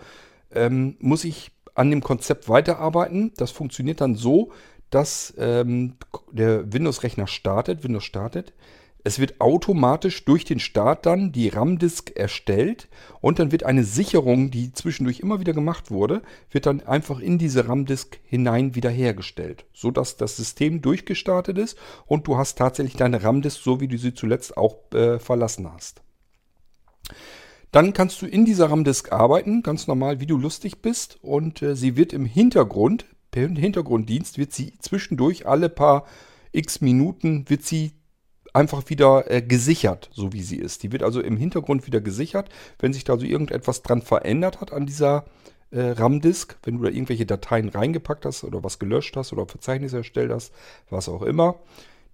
[0.53, 3.33] ähm, muss ich an dem Konzept weiterarbeiten.
[3.37, 4.53] Das funktioniert dann so,
[4.91, 5.97] dass ähm,
[6.33, 8.55] der Windows-Rechner startet, Windows startet,
[9.07, 12.89] es wird automatisch durch den Start dann die RAM-Disk erstellt
[13.21, 17.39] und dann wird eine Sicherung, die zwischendurch immer wieder gemacht wurde, wird dann einfach in
[17.39, 23.63] diese RAM-Disk hinein wiederhergestellt, sodass das System durchgestartet ist und du hast tatsächlich deine RAM-Disk,
[23.63, 26.03] so wie du sie zuletzt auch äh, verlassen hast.
[27.71, 31.77] Dann kannst du in dieser RAM-Disk arbeiten, ganz normal, wie du lustig bist und äh,
[31.77, 36.07] sie wird im Hintergrund, per Hintergrunddienst wird sie zwischendurch alle paar
[36.51, 37.93] x Minuten wird sie
[38.57, 40.83] einfach wieder äh, gesichert, so wie sie ist.
[40.83, 42.49] Die wird also im Hintergrund wieder gesichert.
[42.79, 45.27] Wenn sich da so irgendetwas dran verändert hat an dieser
[45.71, 49.93] äh, RAM-Disk, wenn du da irgendwelche Dateien reingepackt hast oder was gelöscht hast oder Verzeichnis
[49.93, 50.53] erstellt hast,
[50.89, 51.57] was auch immer,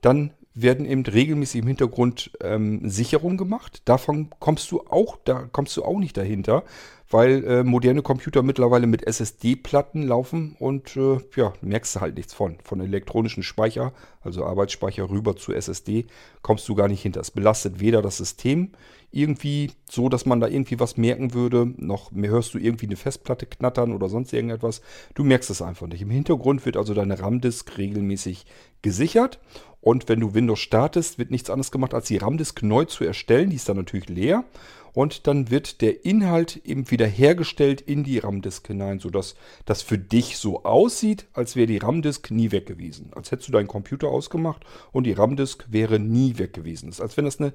[0.00, 3.82] dann werden eben regelmäßig im Hintergrund ähm, Sicherungen gemacht.
[3.84, 6.64] Davon kommst du auch, da kommst du auch nicht dahinter,
[7.12, 12.32] weil äh, moderne Computer mittlerweile mit SSD-Platten laufen und äh, ja, merkst du halt nichts
[12.32, 12.56] von.
[12.64, 16.06] Von elektronischen Speicher, also Arbeitsspeicher rüber zu SSD,
[16.40, 17.20] kommst du gar nicht hinter.
[17.20, 18.70] Es belastet weder das System
[19.10, 23.44] irgendwie so, dass man da irgendwie was merken würde, noch hörst du irgendwie eine Festplatte
[23.44, 24.80] knattern oder sonst irgendetwas.
[25.14, 26.00] Du merkst es einfach nicht.
[26.00, 28.46] Im Hintergrund wird also deine RAM-Disk regelmäßig
[28.80, 29.38] gesichert
[29.82, 33.50] und wenn du Windows startest, wird nichts anderes gemacht, als die RAM-Disk neu zu erstellen.
[33.50, 34.44] Die ist dann natürlich leer
[34.92, 39.98] und dann wird der Inhalt eben wieder hergestellt in die RAM-Disk hinein, sodass das für
[39.98, 43.10] dich so aussieht, als wäre die RAM-Disk nie weg gewesen.
[43.14, 46.86] Als hättest du deinen Computer ausgemacht und die RAM-Disk wäre nie weg gewesen.
[46.86, 47.52] Das ist, als wenn das eine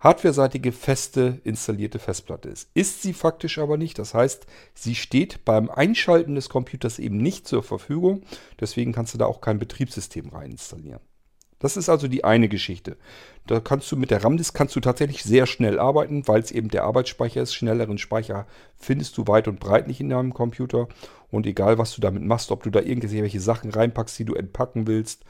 [0.00, 2.68] hardwareseitige feste installierte Festplatte ist.
[2.74, 3.98] Ist sie faktisch aber nicht.
[3.98, 8.22] Das heißt, sie steht beim Einschalten des Computers eben nicht zur Verfügung.
[8.60, 11.00] Deswegen kannst du da auch kein Betriebssystem rein installieren.
[11.64, 12.98] Das ist also die eine Geschichte.
[13.46, 16.68] Da kannst du mit der RAM-Disk kannst du tatsächlich sehr schnell arbeiten, weil es eben
[16.68, 17.54] der Arbeitsspeicher ist.
[17.54, 18.46] Schnelleren Speicher
[18.76, 20.88] findest du weit und breit nicht in deinem Computer.
[21.30, 24.86] Und egal, was du damit machst, ob du da irgendwelche Sachen reinpackst, die du entpacken
[24.86, 25.24] willst,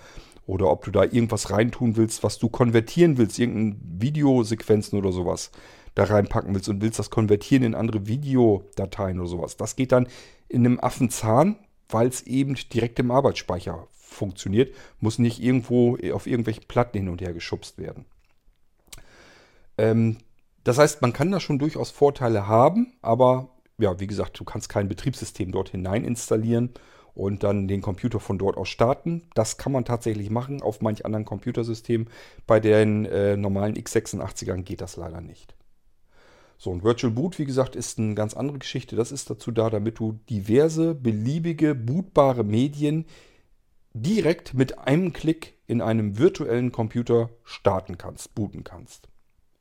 [0.44, 5.52] oder ob du da irgendwas reintun willst, was du konvertieren willst, irgendeine Videosequenzen oder sowas
[5.94, 9.56] da reinpacken willst und willst das konvertieren in andere Videodateien oder sowas.
[9.56, 10.08] Das geht dann
[10.48, 16.62] in einem Affenzahn, weil es eben direkt im Arbeitsspeicher funktioniert, muss nicht irgendwo auf irgendwelche
[16.62, 18.06] Platten hin und her geschubst werden.
[19.78, 20.18] Ähm,
[20.64, 24.68] das heißt, man kann da schon durchaus Vorteile haben, aber ja, wie gesagt, du kannst
[24.68, 26.70] kein Betriebssystem dort hinein installieren
[27.14, 29.22] und dann den Computer von dort aus starten.
[29.34, 32.08] Das kann man tatsächlich machen auf manch anderen Computersystemen.
[32.46, 35.54] Bei den äh, normalen x86ern geht das leider nicht.
[36.56, 38.96] So, ein Virtual Boot, wie gesagt, ist eine ganz andere Geschichte.
[38.96, 43.06] Das ist dazu da, damit du diverse beliebige bootbare Medien
[43.94, 49.08] direkt mit einem Klick in einem virtuellen Computer starten kannst, booten kannst.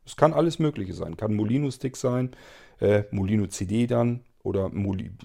[0.05, 1.15] Es kann alles Mögliche sein.
[1.15, 2.31] Kann Molino-Stick sein,
[2.79, 4.69] äh, Molino-CD dann oder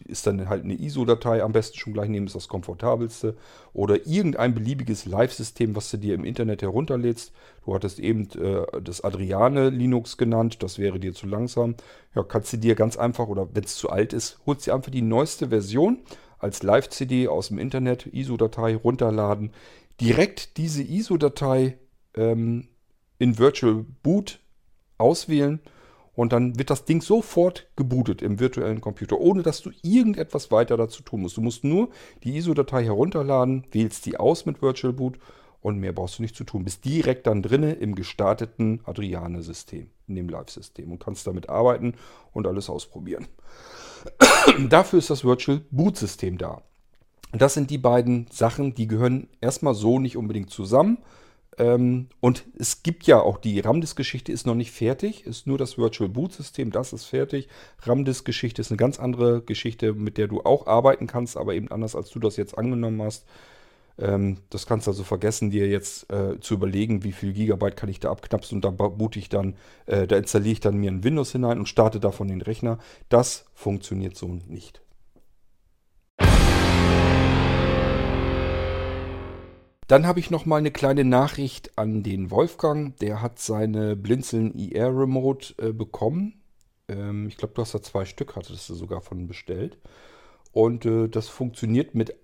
[0.07, 3.37] ist dann halt eine ISO-Datei am besten schon gleich nehmen, ist das komfortabelste.
[3.73, 7.33] Oder irgendein beliebiges Live-System, was du dir im Internet herunterlädst.
[7.65, 11.75] Du hattest eben äh, das Adriane Linux genannt, das wäre dir zu langsam.
[12.15, 14.93] Ja, kannst du dir ganz einfach, oder wenn es zu alt ist, holst dir einfach
[14.93, 15.99] die neueste Version
[16.39, 19.53] als Live-CD aus dem Internet, ISO-Datei runterladen,
[20.01, 21.79] direkt diese ISO-Datei
[22.15, 22.69] ähm,
[23.19, 24.41] in Virtual Boot
[24.97, 25.61] auswählen
[26.15, 30.77] und dann wird das Ding sofort gebootet im virtuellen Computer, ohne dass du irgendetwas weiter
[30.77, 31.37] dazu tun musst.
[31.37, 31.91] Du musst nur
[32.25, 35.19] die ISO-Datei herunterladen, wählst die aus mit Virtual Boot
[35.61, 36.65] und mehr brauchst du nicht zu tun.
[36.65, 41.95] Bist direkt dann drinne im gestarteten Adriane-System, in dem Live-System und kannst damit arbeiten
[42.33, 43.29] und alles ausprobieren.
[44.69, 46.63] Dafür ist das Virtual Boot System da.
[47.33, 50.99] Das sind die beiden Sachen, die gehören erstmal so nicht unbedingt zusammen.
[51.59, 55.77] Ähm, und es gibt ja auch die RAM-Disk-Geschichte ist noch nicht fertig, ist nur das
[55.77, 57.49] Virtual Boot System, das ist fertig.
[57.83, 61.97] RAM-Disk-Geschichte ist eine ganz andere Geschichte, mit der du auch arbeiten kannst, aber eben anders,
[61.97, 63.27] als du das jetzt angenommen hast.
[63.99, 67.89] Ähm, das kannst du also vergessen, dir jetzt äh, zu überlegen, wie viel Gigabyte kann
[67.89, 69.57] ich da abknapsen und da boote ich dann,
[69.87, 72.79] äh, da installiere ich dann mir ein Windows hinein und starte davon den Rechner.
[73.09, 74.83] Das funktioniert so nicht.
[79.89, 82.95] Dann habe ich noch mal eine kleine Nachricht an den Wolfgang.
[82.99, 86.43] Der hat seine Blinzeln IR Remote äh, bekommen.
[86.89, 89.79] Ähm, ich glaube, du hast da zwei Stück, hattest du sogar von bestellt.
[90.53, 92.15] Und äh, das funktioniert mit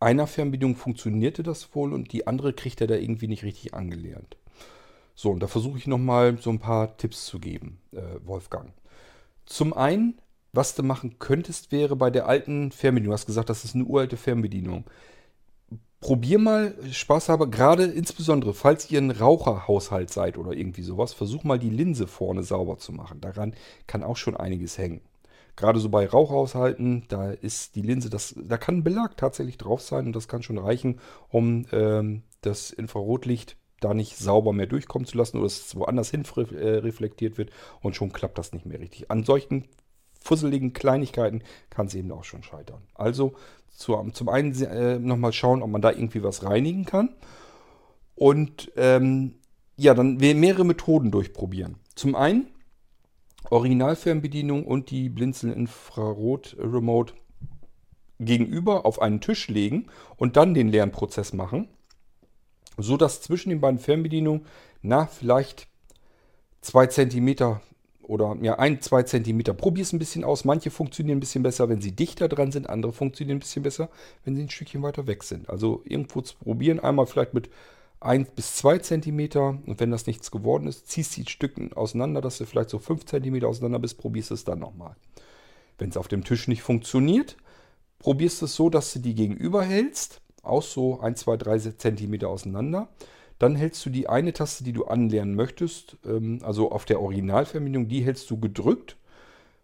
[0.00, 4.36] einer Fernbedienung funktionierte das wohl und die andere kriegt er da irgendwie nicht richtig angelernt.
[5.14, 8.72] So, und da versuche ich noch mal so ein paar Tipps zu geben, äh, Wolfgang.
[9.46, 10.20] Zum einen,
[10.52, 13.84] was du machen könntest, wäre bei der alten Fernbedienung, du hast gesagt, das ist eine
[13.84, 14.84] uralte Fernbedienung
[16.00, 21.58] probier mal spaßhalber, gerade insbesondere, falls ihr ein Raucherhaushalt seid oder irgendwie sowas, versuch mal
[21.58, 23.20] die Linse vorne sauber zu machen.
[23.20, 23.54] Daran
[23.86, 25.00] kann auch schon einiges hängen.
[25.58, 29.82] Gerade so bei Rauchhaushalten, da ist die Linse, das, da kann ein Belag tatsächlich drauf
[29.82, 35.04] sein und das kann schon reichen, um ähm, das Infrarotlicht da nicht sauber mehr durchkommen
[35.04, 38.78] zu lassen oder es woanders hin äh, reflektiert wird und schon klappt das nicht mehr
[38.78, 39.10] richtig.
[39.10, 39.66] An solchen
[40.20, 42.82] fusseligen Kleinigkeiten kann es eben auch schon scheitern.
[42.94, 43.32] Also
[43.68, 47.16] zu, zum einen äh, nochmal schauen, ob man da irgendwie was reinigen kann.
[48.14, 49.40] Und ähm,
[49.76, 51.78] ja, dann mehrere Methoden durchprobieren.
[51.96, 52.46] Zum einen
[53.50, 57.14] Originalfernbedienung und die Blinzeln Infrarot Remote
[58.20, 61.68] gegenüber auf einen Tisch legen und dann den Lernprozess machen,
[62.76, 64.46] so dass zwischen den beiden Fernbedienungen
[64.82, 65.68] na vielleicht
[66.60, 67.60] zwei Zentimeter
[68.02, 69.52] oder ja, ein, zwei Zentimeter.
[69.52, 70.44] Probier es ein bisschen aus.
[70.44, 72.68] Manche funktionieren ein bisschen besser, wenn sie dichter dran sind.
[72.68, 73.90] Andere funktionieren ein bisschen besser,
[74.24, 75.50] wenn sie ein Stückchen weiter weg sind.
[75.50, 76.80] Also irgendwo zu probieren.
[76.80, 77.50] Einmal vielleicht mit
[78.00, 79.58] 1 bis 2 Zentimeter.
[79.66, 83.04] Und wenn das nichts geworden ist, ziehst die Stücken auseinander, dass du vielleicht so 5
[83.04, 83.98] Zentimeter auseinander bist.
[83.98, 84.96] Probierst es dann nochmal.
[85.78, 87.36] Wenn es auf dem Tisch nicht funktioniert,
[87.98, 90.20] probierst es so, dass du die gegenüber hältst.
[90.42, 92.88] Auch so 1, 2, 3 Zentimeter auseinander.
[93.38, 97.88] Dann hältst du die eine Taste, die du anlernen möchtest, ähm, also auf der Originalverbindung,
[97.88, 98.96] die hältst du gedrückt.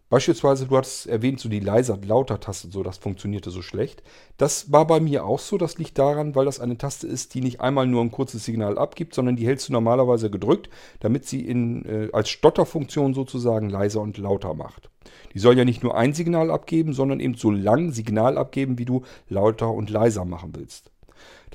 [0.09, 4.03] Beispielsweise, du hattest erwähnt, so die leiser lauter Taste, so das funktionierte so schlecht.
[4.37, 5.57] Das war bei mir auch so.
[5.57, 8.77] Das liegt daran, weil das eine Taste ist, die nicht einmal nur ein kurzes Signal
[8.77, 14.01] abgibt, sondern die hältst du normalerweise gedrückt, damit sie in, äh, als Stotterfunktion sozusagen leiser
[14.01, 14.89] und lauter macht.
[15.33, 18.85] Die soll ja nicht nur ein Signal abgeben, sondern eben so lang Signal abgeben, wie
[18.85, 20.91] du lauter und leiser machen willst.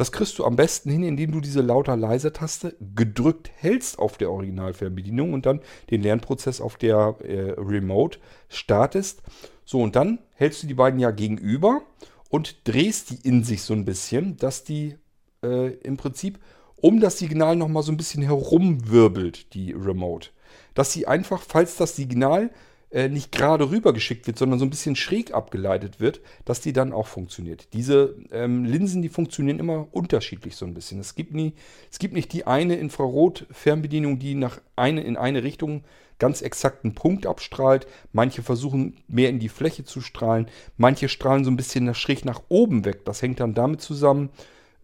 [0.00, 5.34] Das kriegst du am besten hin, indem du diese lauter-leiser-Taste gedrückt hältst auf der Originalfernbedienung
[5.34, 5.60] und dann
[5.90, 9.20] den Lernprozess auf der äh, Remote startest.
[9.66, 11.82] So, und dann hältst du die beiden ja gegenüber
[12.30, 14.96] und drehst die in sich so ein bisschen, dass die
[15.42, 16.38] äh, im Prinzip
[16.76, 20.30] um das Signal nochmal so ein bisschen herumwirbelt, die Remote.
[20.72, 22.48] Dass sie einfach, falls das Signal
[22.90, 26.72] äh, nicht gerade rüber geschickt wird, sondern so ein bisschen schräg abgeleitet wird, dass die
[26.72, 27.68] dann auch funktioniert.
[27.72, 30.98] Diese ähm, Linsen, die funktionieren immer unterschiedlich so ein bisschen.
[30.98, 31.52] Es gibt, nie,
[31.90, 35.84] es gibt nicht die eine Infrarot-Fernbedienung, die nach eine, in eine Richtung
[36.18, 37.86] ganz exakten Punkt abstrahlt.
[38.12, 40.46] Manche versuchen mehr in die Fläche zu strahlen.
[40.76, 43.04] Manche strahlen so ein bisschen schräg nach oben weg.
[43.04, 44.30] Das hängt dann damit zusammen,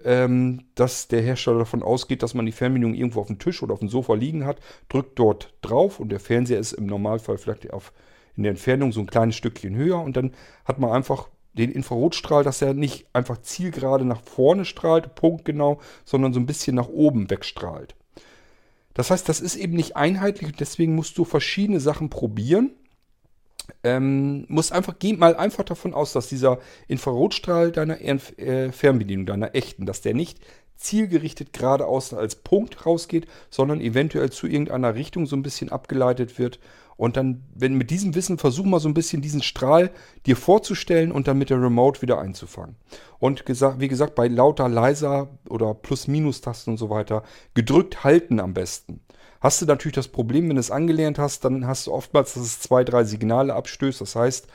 [0.07, 3.75] ähm, dass der Hersteller davon ausgeht, dass man die Fernbedienung irgendwo auf dem Tisch oder
[3.75, 7.73] auf dem Sofa liegen hat, drückt dort drauf und der Fernseher ist im Normalfall vielleicht
[7.73, 7.93] auf,
[8.37, 10.33] in der Entfernung so ein kleines Stückchen höher und dann
[10.65, 16.33] hat man einfach den Infrarotstrahl, dass er nicht einfach zielgerade nach vorne strahlt, punktgenau, sondern
[16.33, 17.97] so ein bisschen nach oben wegstrahlt.
[18.95, 22.71] Das heißt, das ist eben nicht einheitlich und deswegen musst du verschiedene Sachen probieren
[23.83, 29.55] ähm, musst einfach, geh mal einfach davon aus, dass dieser Infrarotstrahl deiner äh, Fernbedienung, deiner
[29.55, 30.41] echten, dass der nicht
[30.77, 36.61] zielgerichtet geradeaus als Punkt rausgeht, sondern eventuell zu irgendeiner Richtung so ein bisschen abgeleitet wird.
[36.99, 39.91] Und dann, wenn mit diesem Wissen versuch mal so ein bisschen diesen Strahl
[40.25, 42.77] dir vorzustellen und dann mit der Remote wieder einzufangen.
[43.19, 47.23] Und gesagt, wie gesagt, bei lauter, leiser oder Plus-Minus-Tasten und so weiter,
[47.55, 49.01] gedrückt halten am besten
[49.41, 52.43] hast du natürlich das Problem, wenn du es angelernt hast, dann hast du oftmals, dass
[52.43, 54.01] es zwei, drei Signale abstößt.
[54.01, 54.49] Das heißt,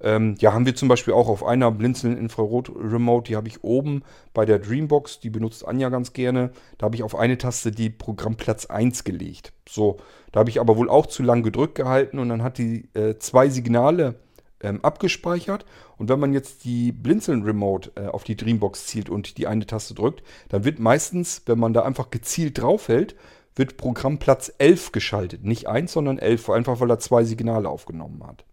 [0.00, 4.02] ähm, ja, haben wir zum Beispiel auch auf einer blinzelnden Infrarot-Remote, die habe ich oben
[4.34, 6.50] bei der Dreambox, die benutzt Anja ganz gerne.
[6.78, 9.52] Da habe ich auf eine Taste die Programmplatz 1 gelegt.
[9.68, 9.96] So,
[10.32, 13.18] da habe ich aber wohl auch zu lang gedrückt gehalten und dann hat die äh,
[13.18, 14.16] zwei Signale
[14.60, 15.64] ähm, abgespeichert.
[15.96, 19.94] Und wenn man jetzt die Blinzeln-Remote äh, auf die Dreambox zielt und die eine Taste
[19.94, 23.16] drückt, dann wird meistens, wenn man da einfach gezielt draufhält,
[23.56, 25.44] wird Programmplatz 11 geschaltet.
[25.44, 28.44] Nicht 1, sondern 11, einfach weil er zwei Signale aufgenommen hat.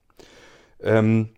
[0.81, 1.29] Ähm,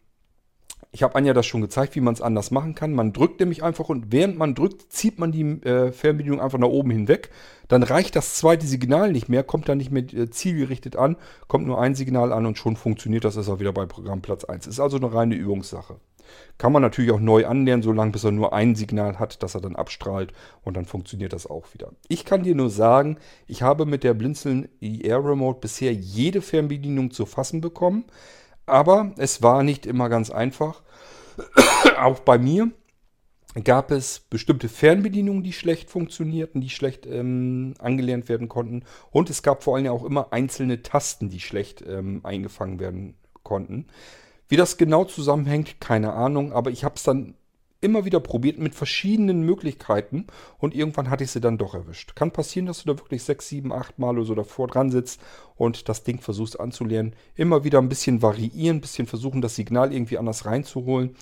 [0.91, 2.93] Ich habe Anja das schon gezeigt, wie man es anders machen kann.
[2.93, 6.69] Man drückt nämlich einfach und während man drückt, zieht man die äh, Fernbedienung einfach nach
[6.69, 7.31] oben hinweg.
[7.67, 11.17] Dann reicht das zweite Signal nicht mehr, kommt dann nicht mehr äh, zielgerichtet an,
[11.49, 14.67] kommt nur ein Signal an und schon funktioniert das, ist auch wieder bei Programmplatz 1.
[14.67, 15.99] Ist also eine reine Übungssache.
[16.57, 19.61] Kann man natürlich auch neu anlernen, solange bis er nur ein Signal hat, das er
[19.61, 20.31] dann abstrahlt
[20.63, 21.91] und dann funktioniert das auch wieder.
[22.07, 27.11] Ich kann dir nur sagen, ich habe mit der Blinzeln ER Remote bisher jede Fernbedienung
[27.11, 28.05] zu fassen bekommen,
[28.65, 30.81] aber es war nicht immer ganz einfach.
[31.99, 32.71] auch bei mir
[33.63, 38.83] gab es bestimmte Fernbedienungen, die schlecht funktionierten, die schlecht ähm, angelernt werden konnten.
[39.11, 43.87] Und es gab vor allem auch immer einzelne Tasten, die schlecht ähm, eingefangen werden konnten.
[44.47, 47.35] Wie das genau zusammenhängt, keine Ahnung, aber ich habe es dann
[47.81, 50.25] immer wieder probiert mit verschiedenen Möglichkeiten
[50.57, 52.15] und irgendwann hatte ich sie dann doch erwischt.
[52.15, 55.21] Kann passieren, dass du da wirklich sechs, sieben, acht Mal oder so davor dran sitzt
[55.55, 57.13] und das Ding versuchst anzulernen.
[57.35, 61.15] Immer wieder ein bisschen variieren, ein bisschen versuchen, das Signal irgendwie anders reinzuholen.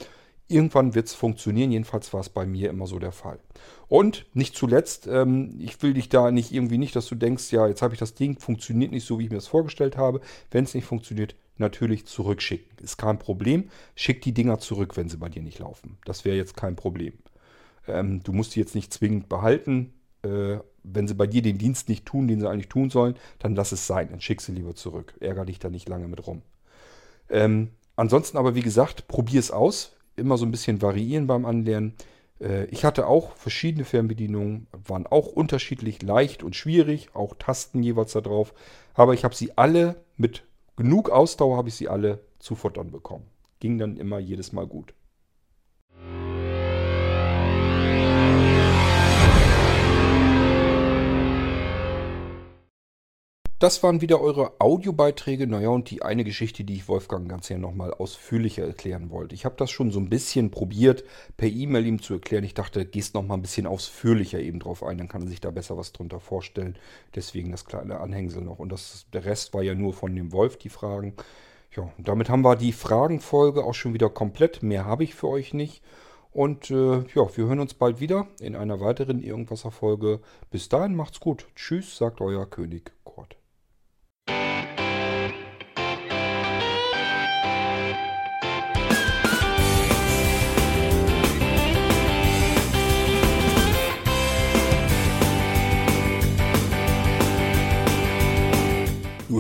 [0.48, 3.40] Irgendwann wird es funktionieren, jedenfalls war es bei mir immer so der Fall.
[3.88, 7.68] Und nicht zuletzt, ähm, ich will dich da nicht irgendwie nicht, dass du denkst, ja,
[7.68, 10.22] jetzt habe ich das Ding, funktioniert nicht so, wie ich mir das vorgestellt habe.
[10.52, 12.78] Wenn es nicht funktioniert, natürlich zurückschicken.
[12.84, 13.70] Ist kein Problem.
[13.96, 15.98] Schick die Dinger zurück, wenn sie bei dir nicht laufen.
[16.06, 17.14] Das wäre jetzt kein Problem.
[17.88, 19.94] Ähm, du musst die jetzt nicht zwingend behalten.
[20.24, 23.56] Äh, wenn sie bei dir den Dienst nicht tun, den sie eigentlich tun sollen, dann
[23.56, 24.10] lass es sein.
[24.10, 25.14] Dann schick sie lieber zurück.
[25.20, 26.42] Ärger dich da nicht lange mit rum.
[27.30, 29.96] Ähm, ansonsten aber, wie gesagt, probier es aus.
[30.16, 31.96] Immer so ein bisschen variieren beim Anlernen.
[32.40, 38.14] Äh, ich hatte auch verschiedene Fernbedienungen, waren auch unterschiedlich leicht und schwierig, auch Tasten jeweils
[38.14, 38.54] da drauf.
[38.94, 40.44] Aber ich habe sie alle mit
[40.76, 43.26] genug Ausdauer habe ich sie alle zu futtern bekommen.
[43.60, 44.94] Ging dann immer jedes Mal gut.
[53.64, 55.48] Das waren wieder eure Audiobeiträge.
[55.48, 59.36] Naja, und die eine Geschichte, die ich Wolfgang ganz gerne nochmal ausführlicher erklären wollte.
[59.36, 61.06] Ich habe das schon so ein bisschen probiert,
[61.38, 62.44] per E-Mail ihm zu erklären.
[62.44, 65.50] Ich dachte, gehst nochmal ein bisschen ausführlicher eben drauf ein, dann kann er sich da
[65.50, 66.78] besser was drunter vorstellen.
[67.16, 68.60] Deswegen das kleine Anhängsel noch.
[68.60, 71.14] Und das, der Rest war ja nur von dem Wolf, die Fragen.
[71.74, 74.62] Ja, und damit haben wir die Fragenfolge auch schon wieder komplett.
[74.62, 75.82] Mehr habe ich für euch nicht.
[76.34, 80.20] Und äh, ja, wir hören uns bald wieder in einer weiteren Irgendwasser-Folge.
[80.52, 81.48] Bis dahin macht's gut.
[81.56, 82.93] Tschüss, sagt euer König